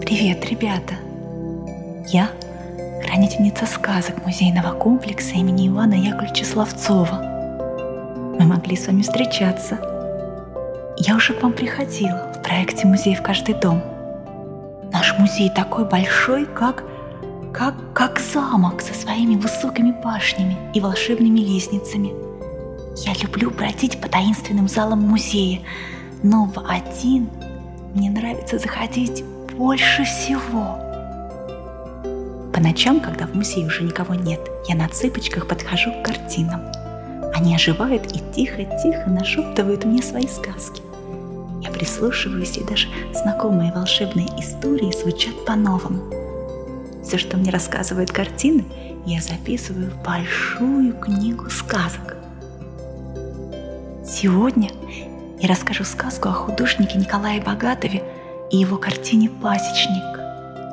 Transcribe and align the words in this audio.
Привет, 0.00 0.44
ребята! 0.48 0.94
Я 2.06 2.30
хранительница 3.04 3.66
сказок 3.66 4.24
музейного 4.24 4.72
комплекса 4.78 5.34
имени 5.34 5.66
Ивана 5.66 5.94
Яковлевича 5.94 6.44
Славцова. 6.44 7.22
Мы 8.38 8.46
могли 8.46 8.76
с 8.76 8.86
вами 8.86 9.02
встречаться. 9.02 9.80
Я 10.96 11.16
уже 11.16 11.32
к 11.34 11.42
вам 11.42 11.52
приходила 11.52 12.32
в 12.32 12.42
проекте 12.42 12.86
«Музей 12.86 13.16
в 13.16 13.22
каждый 13.22 13.56
дом». 13.56 13.82
Наш 14.92 15.18
музей 15.18 15.50
такой 15.50 15.84
большой, 15.88 16.46
как, 16.46 16.84
как, 17.52 17.74
как 17.94 18.20
замок 18.20 18.80
со 18.80 18.94
своими 18.94 19.34
высокими 19.34 19.90
башнями 19.90 20.56
и 20.72 20.78
волшебными 20.78 21.40
лестницами. 21.40 22.29
Я 22.96 23.14
люблю 23.22 23.50
бродить 23.50 24.00
по 24.00 24.08
таинственным 24.08 24.68
залам 24.68 25.00
музея, 25.00 25.60
но 26.22 26.44
в 26.44 26.58
один 26.68 27.28
мне 27.94 28.10
нравится 28.10 28.58
заходить 28.58 29.24
больше 29.56 30.04
всего. 30.04 30.76
По 32.52 32.60
ночам, 32.60 33.00
когда 33.00 33.26
в 33.26 33.34
музее 33.34 33.66
уже 33.66 33.84
никого 33.84 34.14
нет, 34.14 34.40
я 34.68 34.74
на 34.74 34.88
цыпочках 34.88 35.46
подхожу 35.46 35.92
к 35.92 36.04
картинам. 36.04 36.60
Они 37.34 37.54
оживают 37.54 38.12
и 38.12 38.20
тихо-тихо 38.34 39.08
нашептывают 39.08 39.84
мне 39.84 40.02
свои 40.02 40.26
сказки. 40.26 40.82
Я 41.62 41.70
прислушиваюсь, 41.70 42.58
и 42.58 42.64
даже 42.64 42.88
знакомые 43.14 43.72
волшебные 43.72 44.26
истории 44.38 44.92
звучат 44.92 45.44
по-новому. 45.44 46.02
Все, 47.04 47.18
что 47.18 47.36
мне 47.36 47.50
рассказывают 47.50 48.10
картины, 48.10 48.64
я 49.06 49.20
записываю 49.20 49.90
в 49.90 50.02
большую 50.02 50.92
книгу 50.94 51.48
сказок. 51.50 52.19
Сегодня 54.20 54.70
я 55.40 55.48
расскажу 55.48 55.84
сказку 55.84 56.28
о 56.28 56.32
художнике 56.32 56.98
Николае 56.98 57.40
Богатове– 57.40 58.02
и 58.50 58.56
его 58.56 58.76
картине 58.76 59.30
«Пасечник». 59.30 60.18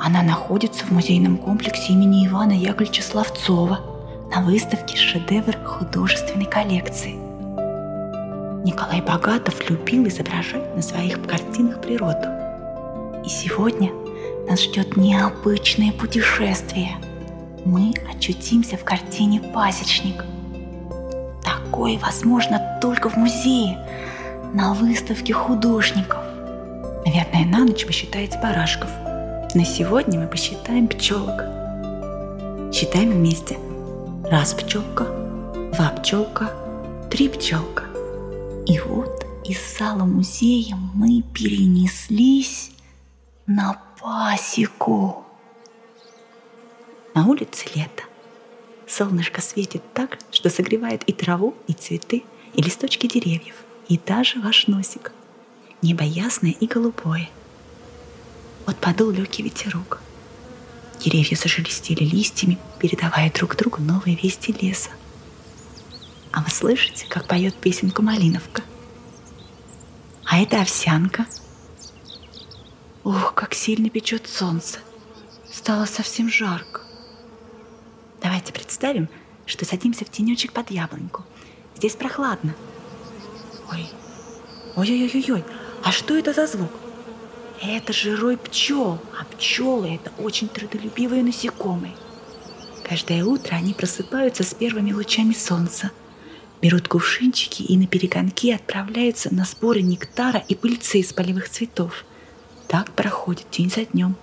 Она 0.00 0.22
находится 0.22 0.84
в 0.84 0.90
музейном 0.90 1.38
комплексе 1.38 1.92
имени 1.92 2.26
Ивана 2.26 2.52
Яковлевича 2.52 3.02
Славцова 3.02 3.80
на 4.34 4.42
выставке 4.42 4.96
«Шедевр 4.96 5.56
художественной 5.64 6.46
коллекции». 6.46 7.14
Николай 8.64 9.02
Богатов 9.02 9.68
любил 9.68 10.06
изображать 10.08 10.74
на 10.74 10.82
своих 10.82 11.22
картинах 11.26 11.80
природу. 11.82 12.28
И 13.24 13.28
сегодня 13.28 13.90
нас 14.48 14.62
ждет 14.62 14.96
необычное 14.96 15.92
путешествие. 15.92 16.96
Мы 17.64 17.92
очутимся 18.10 18.76
в 18.76 18.84
картине 18.84 19.40
«Пасечник». 19.40 20.24
Такое 21.74 21.98
возможно 21.98 22.78
только 22.80 23.10
в 23.10 23.16
музее, 23.16 23.84
на 24.52 24.74
выставке 24.74 25.32
художников. 25.32 26.20
Наверное, 27.04 27.44
на 27.46 27.64
ночь 27.64 27.84
вы 27.84 27.90
считаете 27.90 28.38
барашков. 28.38 28.88
На 29.54 29.64
сегодня 29.64 30.20
мы 30.20 30.28
посчитаем 30.28 30.86
пчелок. 30.86 31.42
Считаем 32.72 33.10
вместе. 33.10 33.58
Раз 34.30 34.54
пчелка, 34.54 35.04
два 35.74 35.88
пчелка, 35.98 36.52
три 37.10 37.28
пчелка. 37.28 37.82
И 38.66 38.78
вот 38.78 39.26
из 39.44 39.58
зала 39.76 40.04
музея 40.04 40.76
мы 40.94 41.22
перенеслись 41.22 42.70
на 43.48 43.82
пасеку. 44.00 45.24
На 47.14 47.26
улице 47.26 47.66
лето. 47.74 48.04
Солнышко 48.86 49.40
светит 49.40 49.82
так, 49.92 50.18
что 50.44 50.50
согревает 50.50 51.02
и 51.04 51.12
траву, 51.14 51.56
и 51.68 51.72
цветы, 51.72 52.22
и 52.52 52.60
листочки 52.60 53.06
деревьев, 53.06 53.54
и 53.88 53.98
даже 53.98 54.40
ваш 54.40 54.66
носик– 54.66 55.10
Небо 55.80 56.04
ясное 56.04 56.50
и 56.50 56.66
голубое. 56.66 57.30
Вот 58.66 58.76
подул 58.76 59.10
легкий 59.10 59.42
ветерок. 59.42 60.00
Деревья 61.00 61.34
зашелестели 61.34 62.04
листьями, 62.04 62.58
передавая 62.78 63.30
друг 63.32 63.56
другу 63.56 63.80
новые 63.80 64.16
вести 64.16 64.52
леса. 64.52 64.90
А 66.30 66.42
вы 66.42 66.50
слышите, 66.50 67.06
как 67.08 67.26
поет 67.26 67.54
песенку 67.54 68.02
Малиновка? 68.02 68.62
А 70.26 70.40
это 70.40 70.60
овсянка. 70.60 71.24
Ох, 73.02 73.32
как 73.32 73.54
сильно 73.54 73.88
печет 73.88 74.26
солнце. 74.26 74.78
Стало 75.50 75.86
совсем 75.86 76.30
жарко. 76.30 76.82
Давайте 78.22 78.52
представим, 78.52 79.08
что 79.46 79.64
садимся 79.64 80.04
в 80.04 80.10
тенечек 80.10 80.52
под 80.52 80.70
яблоньку. 80.70 81.24
Здесь 81.76 81.94
прохладно. 81.94 82.54
Ой, 83.70 83.86
ой-ой-ой-ой, 84.76 85.44
а 85.82 85.92
что 85.92 86.16
это 86.16 86.32
за 86.32 86.46
звук? 86.46 86.70
Это 87.62 87.92
же 87.92 88.16
рой 88.16 88.36
пчел, 88.36 88.98
а 89.18 89.24
пчелы– 89.24 89.94
это 89.96 90.12
очень 90.22 90.48
трудолюбивые 90.48 91.22
насекомые. 91.22 91.94
Каждое 92.82 93.24
утро 93.24 93.54
они 93.54 93.72
просыпаются 93.72 94.42
с 94.42 94.52
первыми 94.52 94.92
лучами 94.92 95.32
солнца, 95.32 95.90
берут 96.60 96.88
кувшинчики 96.88 97.62
и 97.62 97.76
на 97.76 97.86
перегонки 97.86 98.50
отправляются 98.50 99.34
на 99.34 99.44
сборы 99.44 99.82
нектара 99.82 100.44
и 100.48 100.54
пыльцы 100.54 100.98
из 100.98 101.12
полевых 101.12 101.48
цветов. 101.48 102.04
Так 102.68 102.92
проходит 102.92 103.46
день 103.50 103.70
за 103.70 103.84
днем. 103.84 104.16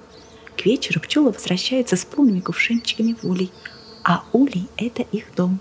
К 0.58 0.66
вечеру 0.66 1.00
пчелы 1.00 1.32
возвращаются 1.32 1.96
с 1.96 2.06
полными 2.06 2.40
кувшинчиками 2.40 3.16
в 3.20 3.28
улей, 3.28 3.52
а 4.04 4.24
улей– 4.32 4.68
это 4.78 5.02
их 5.02 5.34
дом. 5.36 5.60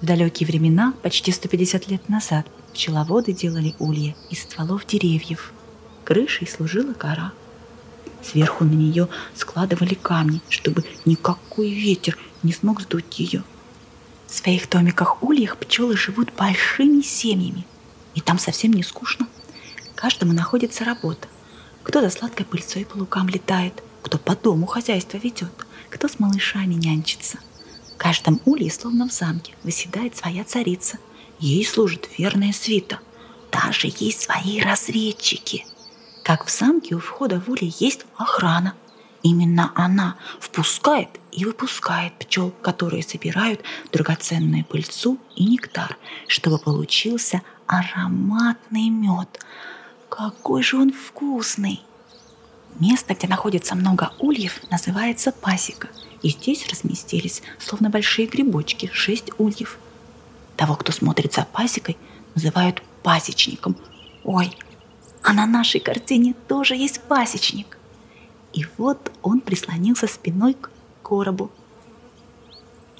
В 0.00 0.06
далекие 0.06 0.46
времена, 0.46 0.94
почти 1.02 1.30
150 1.30 1.88
лет 1.88 2.08
назад, 2.08 2.46
Пчеловоды 2.72 3.32
делали 3.32 3.74
улья 3.78 4.14
из 4.30 4.42
стволов 4.42 4.86
деревьев. 4.86 5.52
Крышей 6.04 6.48
служила 6.48 6.94
кора. 6.94 7.32
Сверху 8.22 8.64
на 8.64 8.72
нее 8.72 9.08
складывали 9.34 9.94
камни, 9.94 10.40
чтобы 10.48 10.84
никакой 11.04 11.70
ветер 11.70 12.16
не 12.42 12.52
смог 12.52 12.80
сдуть 12.80 13.18
ее. 13.18 13.44
В 14.26 14.34
своих 14.34 14.70
домиках-ульях 14.70 15.58
пчелы 15.58 15.96
живут 15.96 16.32
большими 16.36 17.02
семьями. 17.02 17.66
И 18.14 18.20
там 18.20 18.38
совсем 18.38 18.72
не 18.72 18.82
скучно. 18.82 19.26
Каждому 19.94 20.32
находится 20.32 20.84
работа. 20.84 21.28
Кто 21.82 22.00
за 22.00 22.10
сладкой 22.10 22.46
пыльцой 22.46 22.86
по 22.86 22.96
лукам 22.96 23.28
летает, 23.28 23.82
кто 24.02 24.18
по 24.18 24.34
дому 24.34 24.66
хозяйство 24.66 25.18
ведет, 25.18 25.52
кто 25.90 26.08
с 26.08 26.18
малышами 26.18 26.74
нянчится. 26.74 27.38
Каждом 28.12 28.40
улье, 28.44 28.70
словно 28.70 29.08
в 29.08 29.12
замке, 29.12 29.54
выседает 29.64 30.16
своя 30.16 30.44
царица– 30.44 30.98
Ей 31.42 31.66
служит 31.66 32.08
верная 32.18 32.52
свита. 32.52 33.00
Даже 33.50 33.88
есть 33.98 34.20
свои 34.20 34.60
разведчики. 34.60 35.66
Как 36.22 36.46
в 36.46 36.50
замке 36.50 36.94
у 36.94 37.00
входа 37.00 37.40
в 37.40 37.48
улей 37.48 37.74
есть 37.80 38.06
охрана. 38.16 38.74
Именно 39.24 39.72
она 39.74 40.14
впускает 40.38 41.08
и 41.32 41.44
выпускает 41.44 42.12
пчел, 42.14 42.52
которые 42.62 43.02
собирают 43.02 43.60
драгоценную 43.90 44.64
пыльцу 44.64 45.18
и 45.34 45.44
нектар, 45.44 45.98
чтобы 46.28 46.58
получился 46.58 47.42
ароматный 47.66 48.88
мед. 48.88 49.44
Какой 50.08 50.62
же 50.62 50.76
он 50.76 50.92
вкусный! 50.92 51.82
Место, 52.80 53.14
где 53.14 53.28
находится 53.28 53.74
много 53.74 54.12
ульев, 54.18 54.60
называется 54.70 55.32
пасека. 55.32 55.88
И 56.22 56.30
здесь 56.30 56.66
разместились, 56.68 57.42
словно 57.58 57.90
большие 57.90 58.26
грибочки, 58.26 58.90
шесть 58.92 59.30
ульев– 59.38 59.78
того, 60.56 60.76
кто 60.76 60.92
смотрит 60.92 61.32
за 61.32 61.44
пасекой, 61.44 61.96
называют 62.36 62.84
пасечником. 63.02 63.76
Ой, 64.22 64.56
а 65.22 65.32
на 65.32 65.44
нашей 65.44 65.80
картине 65.80 66.34
тоже 66.46 66.76
есть 66.76 67.00
пасечник. 67.00 67.78
И 68.52 68.64
вот 68.78 69.10
он 69.22 69.40
прислонился 69.40 70.06
спиной 70.06 70.54
к 70.54 70.70
коробу. 71.02 71.50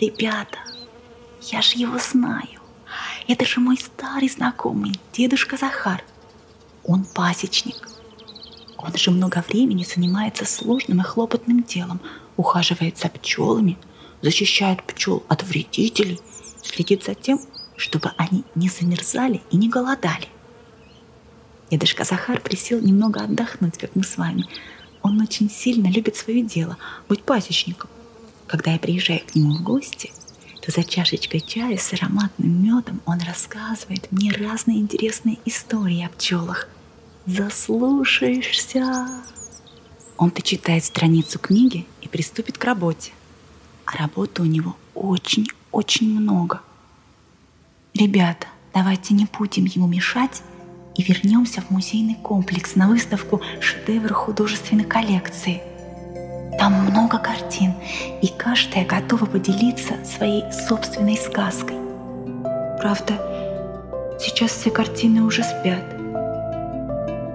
Ребята, 0.00 0.59
я 1.43 1.62
же 1.62 1.78
его 1.78 1.99
знаю. 1.99 2.61
Это 3.28 3.44
же 3.44 3.61
мой 3.61 3.77
старый 3.77 4.28
знакомый, 4.28 4.99
дедушка 5.12 5.56
Захар. 5.56 6.02
Он 6.85 7.05
пасечник. 7.05 7.88
Он 8.82 8.96
же 8.96 9.12
много 9.12 9.44
времени 9.49 9.84
занимается 9.84 10.44
сложным 10.44 11.00
и 11.00 11.05
хлопотным 11.05 11.62
делом, 11.62 12.00
ухаживает 12.37 12.99
за 12.99 13.08
пчелами, 13.08 13.79
защищает 14.23 14.82
пчел 14.82 15.23
от 15.29 15.44
вредителей, 15.44 16.20
следит 16.62 17.05
за 17.05 17.14
тем, 17.14 17.40
чтобы 17.76 18.11
они 18.17 18.44
не 18.55 18.69
замерзали 18.69 19.40
и 19.50 19.56
не 19.56 19.69
голодали. 19.69 20.26
Дедушка 21.70 22.05
Захар 22.05 22.40
присел 22.40 22.81
немного 22.81 23.23
отдохнуть, 23.23 23.79
как 23.79 23.94
мы 23.94 24.02
с 24.02 24.17
вами. 24.17 24.44
Он 25.02 25.20
очень 25.20 25.49
сильно 25.49 25.87
любит 25.87 26.17
свое 26.17 26.43
дело, 26.43 26.76
быть 27.08 27.23
пасечником. 27.23 27.88
Когда 28.46 28.73
я 28.73 28.79
приезжаю 28.79 29.20
к 29.20 29.34
нему 29.34 29.55
в 29.55 29.62
гости, 29.62 30.12
то 30.61 30.70
за 30.70 30.84
чашечкой 30.84 31.40
чая 31.40 31.79
с 31.79 31.93
ароматным 31.93 32.62
медом 32.62 33.00
он 33.06 33.20
рассказывает 33.20 34.11
мне 34.12 34.32
разные 34.32 34.79
интересные 34.79 35.38
истории 35.44 36.05
о 36.05 36.08
пчелах. 36.08 36.69
Заслушаешься. 37.26 39.06
Он-то 40.16 40.42
читает 40.42 40.84
страницу 40.84 41.38
книги 41.38 41.86
и 42.00 42.08
приступит 42.08 42.58
к 42.58 42.64
работе. 42.64 43.12
А 43.84 43.96
работы 43.98 44.42
у 44.42 44.44
него 44.44 44.76
очень-очень 44.94 46.19
много– 46.19 46.60
Ребята, 47.94 48.46
Давайте 48.74 49.12
не 49.12 49.26
будем 49.26 49.66
ему 49.66 49.86
мешать 49.86 50.42
и 50.96 51.02
вернемся 51.02 51.60
в 51.60 51.70
музейный 51.70 52.14
комплекс 52.14 52.74
на 52.74 52.88
выставку 52.88 53.42
шедевр 53.60 54.14
художественной 54.14 54.84
коллекции. 54.84 55.60
Там 56.58 56.72
много 56.86 57.19
картин, 57.19 57.74
и 58.22 58.28
каждая 58.28 58.86
готова 58.86 59.26
поделиться 59.26 60.02
своей 60.04 60.44
собственной 60.52 61.16
сказкой. 61.16 61.76
Правда, 62.78 64.19
сейчас 64.19 64.52
все 64.52 64.70
картины 64.70 65.22
уже 65.22 65.42
спят. 65.42 66.01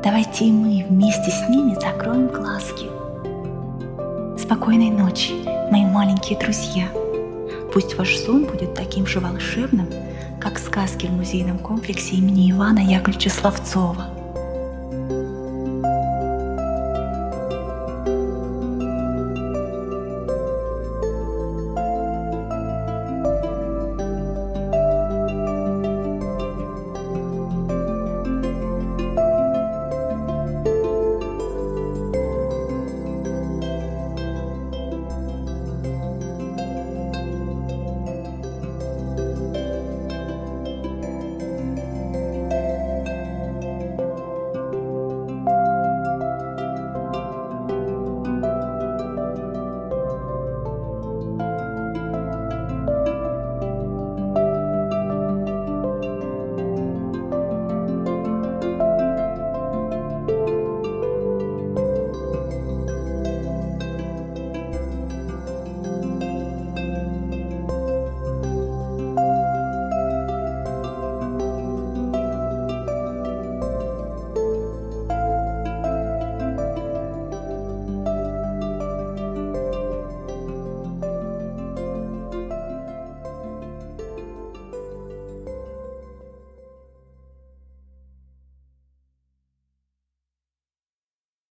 Давайте 0.03 0.45
и 0.45 0.51
мы 0.51 0.85
вместе 0.88 1.31
с 1.31 1.49
ними 1.49 1.73
закроем 1.73 2.27
глазки. 2.27 2.85
Спокойной 4.39 4.91
ночи, 4.91 5.33
мои 5.71 5.85
маленькие 5.85 6.38
друзья. 6.38 6.88
Пусть 7.73 7.97
ваш 7.97 8.15
сон 8.17 8.45
будет 8.45 8.75
таким 8.75 9.07
же 9.07 9.19
волшебным, 9.19 9.89
как 10.39 10.59
сказки 10.59 11.07
в 11.07 11.11
музейном 11.11 11.57
комплексе 11.57 12.15
имени 12.15 12.51
Ивана 12.51 12.79
Яковлевича 12.79 13.29
Славцова. 13.29 14.16